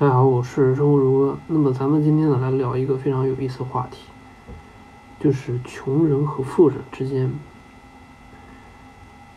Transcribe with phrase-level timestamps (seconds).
[0.00, 1.36] 大家好，我是生活如歌。
[1.48, 4.04] 那么咱们今天呢来聊一个非常有意思的话题，
[5.18, 7.34] 就是穷人和富人之间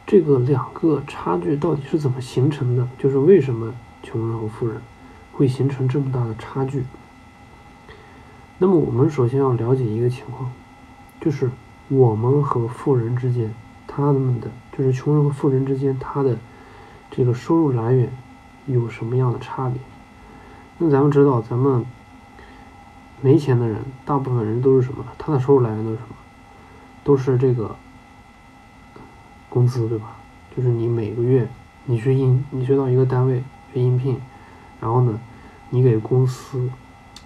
[0.05, 2.88] 这个两个差距到底是怎么形成的？
[3.00, 4.79] 就是为什么穷人和富人
[5.34, 6.84] 会形成这么大的差距？
[8.59, 10.52] 那么我们首先要了解一个情况，
[11.20, 11.50] 就是
[11.88, 13.52] 我们和富人之间，
[13.88, 16.38] 他们的就是穷人和富人之间，他的
[17.09, 18.14] 这个收入来源
[18.68, 19.82] 有什么样的差别？
[20.84, 21.85] 那咱们知道，咱们
[23.21, 25.05] 没钱的人，大部分人都是什么？
[25.16, 26.16] 他的收入来源都是什么？
[27.04, 27.76] 都是这个
[29.48, 30.16] 工资，对吧？
[30.57, 31.48] 就是你每个月
[31.85, 34.20] 你去应，你去到一个单位去应聘，
[34.80, 35.20] 然后呢，
[35.70, 36.67] 你给公司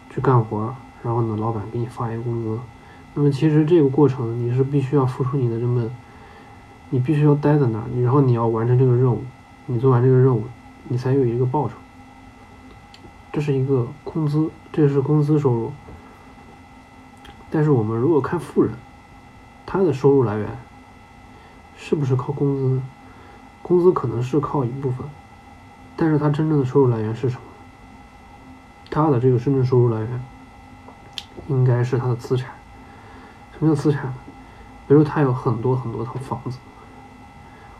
[0.09, 2.59] 去干活，然后呢，老板给你发一个工资。
[3.13, 5.89] 那么其实这个过程你是必须要付出你的这么，
[6.89, 9.23] 你必须要待在那儿，然后你要完成这个任务，
[9.67, 10.43] 你做完这个任务，
[10.89, 11.75] 你才有一个报酬。
[13.35, 15.73] 这是一个工资，这是工资收入。
[17.51, 18.73] 但是我们如果看富人，
[19.65, 20.47] 他的收入来源
[21.75, 22.81] 是不是靠工资？
[23.61, 25.05] 工资可能是靠一部分，
[25.97, 27.41] 但是他真正的收入来源是什么？
[28.89, 30.23] 他的这个真正收入来源
[31.49, 32.51] 应该是他的资产。
[33.51, 34.13] 什么叫资产？
[34.87, 36.57] 比如他有很多很多套房子，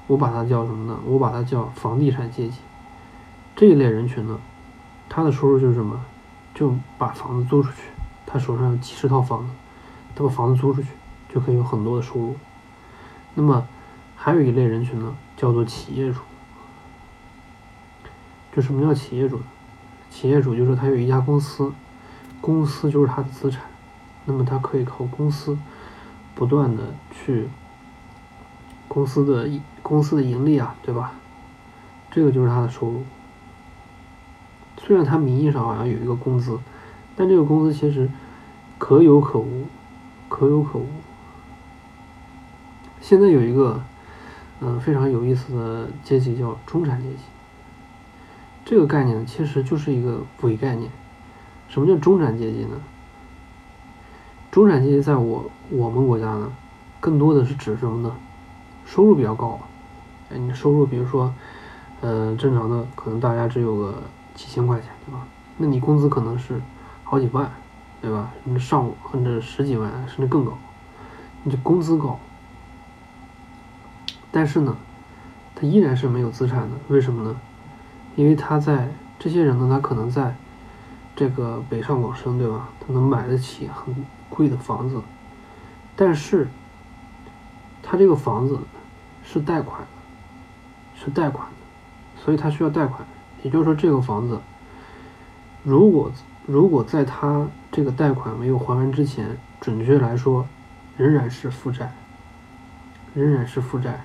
[0.08, 1.00] 我把它叫什么呢？
[1.06, 2.58] 我把它叫房地产阶级。
[3.56, 4.38] 这一类人群呢？
[5.10, 6.00] 他的收入就是什么？
[6.54, 7.82] 就把房子租出去，
[8.26, 9.54] 他手上有几十套房子，
[10.16, 10.88] 他把房子租出去，
[11.28, 12.36] 就可以有很多的收入。
[13.34, 13.68] 那么，
[14.16, 16.22] 还有一类人群呢，叫做企业主。
[18.54, 19.44] 就什么叫企业主呢？
[20.10, 21.74] 企业主就是他有一家公司，
[22.40, 23.64] 公司就是他的资产，
[24.24, 25.58] 那么他可以靠公司
[26.34, 27.50] 不断的去
[28.88, 29.50] 公司的
[29.82, 31.12] 公司的盈利啊，对吧？
[32.10, 33.04] 这个就是他的收入。
[34.86, 36.60] 虽然他名义上好像有一个工资，
[37.16, 38.08] 但这个工资其实
[38.78, 39.66] 可有可无，
[40.30, 40.86] 可有可无。
[43.02, 43.82] 现在有一个
[44.60, 47.18] 嗯非常有意思的阶级叫中产阶级，
[48.64, 50.92] 这个概念其实就是一个伪概念。
[51.68, 52.80] 什么叫中产阶级呢？
[54.52, 56.52] 中产阶级在我我们国家呢，
[57.00, 58.16] 更多的是指什么呢？
[58.86, 59.60] 收入比较高，
[60.32, 61.34] 哎，你收入比如说，
[62.02, 64.04] 呃，正常的可能大家只有个。
[64.36, 65.26] 几千块钱，对吧？
[65.58, 66.62] 那你工资可能是
[67.04, 67.50] 好几万，
[68.02, 68.32] 对吧？
[68.44, 70.58] 甚至上甚至十几万，甚至更高。
[71.44, 72.20] 你这工资高，
[74.32, 74.76] 但是呢，
[75.56, 76.76] 他依然是没有资产的。
[76.90, 77.36] 为什么呢？
[78.16, 80.36] 因为他在这些人呢，他可能在
[81.16, 82.68] 这个北上广深，对吧？
[82.86, 85.02] 他能买得起很贵的房子，
[85.96, 86.50] 但是
[87.82, 88.60] 他这个房子
[89.24, 89.88] 是贷款，
[90.96, 93.08] 是贷款的，所以他需要贷款。
[93.46, 94.40] 也就是说，这个房子，
[95.64, 96.12] 如果
[96.48, 100.48] 如果在他这个贷款没有还完之前，准确来说，
[100.98, 101.94] 仍然是负债，
[103.14, 104.04] 仍然是负债。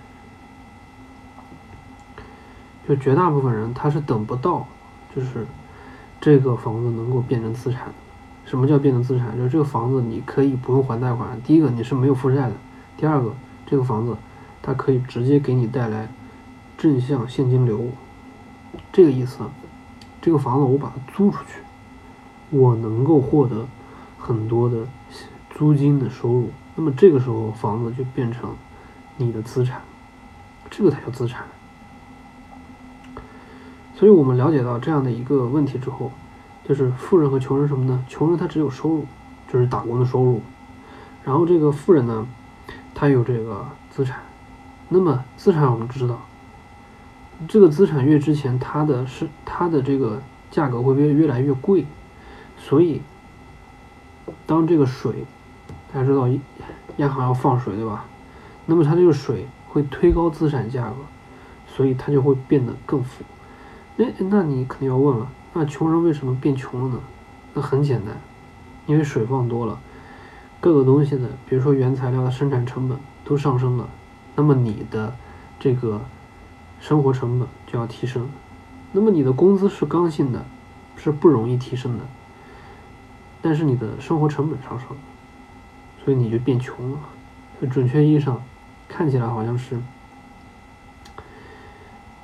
[2.87, 4.67] 就绝大部分人他是等不到，
[5.17, 5.47] 就是
[6.21, 7.89] 这个房子能够变成资产。
[8.45, 9.35] 什么叫变成资产？
[9.39, 11.41] 就是这个房子你可以不用还贷款。
[11.41, 12.53] 第一个你是没有负债的，
[12.99, 13.35] 第二个
[13.65, 14.15] 这个房子
[14.61, 16.11] 它可以直接给你带来
[16.77, 17.87] 正向现金流。
[18.93, 19.39] 这个意思，
[20.21, 21.61] 这个房子我把它租出去，
[22.51, 23.67] 我能够获得
[24.19, 24.87] 很多的
[25.55, 26.51] 租金的收入。
[26.77, 28.55] 那么这个时候房子就变成
[29.17, 29.83] 你的资产，
[30.71, 31.45] 这个才叫资产。
[33.95, 36.11] 所以我们了解到这样的一个问题之后，
[36.67, 38.05] 就是富人和穷人什么呢？
[38.09, 39.07] 穷人他只有收入，
[39.53, 40.41] 就是打工的收入，
[41.23, 42.27] 然后这个富人呢，
[42.95, 44.21] 他有这个资产。
[44.89, 46.21] 那么资产我们知道。
[47.49, 50.21] 这个资产越值钱，它的是它的这个
[50.51, 51.87] 价格会越越来越贵，
[52.59, 53.01] 所以
[54.47, 55.25] 当这个水，
[55.93, 56.29] 大家知道
[56.99, 58.05] 央行要放水对吧？
[58.67, 60.97] 那么它这个水会推高资产价格，
[61.67, 63.25] 所以它就会变得更富。
[63.97, 67.01] 那那你肯定要问了，那穷人为什么变穷了呢？
[67.55, 68.15] 那很简单，
[68.87, 69.81] 因为水放多了，
[70.61, 73.89] 各个东西的，比如说原材料的生产成本都上升了，
[74.37, 75.15] 那么你的
[75.59, 76.03] 这个。
[76.81, 78.29] 生活成本就要提升，
[78.93, 80.45] 那么你的工资是刚性的，
[80.97, 82.05] 是不容易提升的。
[83.43, 84.89] 但是你的生活成本上升，
[86.05, 86.99] 所以你就变穷了。
[87.71, 88.43] 准确意义上，
[88.89, 89.79] 看起来好像是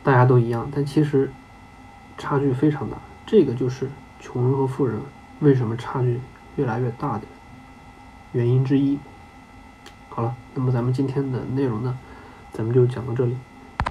[0.02, 1.30] 大家都一样，但其实
[2.16, 2.96] 差距非常大。
[3.26, 4.98] 这个就是穷人和富人
[5.40, 6.20] 为什么差距
[6.56, 7.24] 越来越大的
[8.32, 8.98] 原因之一。
[10.08, 11.98] 好了，那么咱们今天的内容呢，
[12.52, 13.36] 咱们就讲到这里。